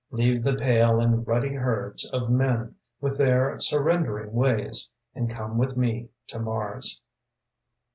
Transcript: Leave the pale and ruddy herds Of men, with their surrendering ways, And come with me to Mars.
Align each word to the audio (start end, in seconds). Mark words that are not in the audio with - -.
Leave 0.09 0.43
the 0.43 0.55
pale 0.55 0.99
and 0.99 1.27
ruddy 1.27 1.53
herds 1.53 2.09
Of 2.09 2.31
men, 2.31 2.73
with 2.99 3.19
their 3.19 3.59
surrendering 3.59 4.33
ways, 4.33 4.89
And 5.13 5.29
come 5.29 5.59
with 5.59 5.77
me 5.77 6.09
to 6.29 6.39
Mars. 6.39 6.99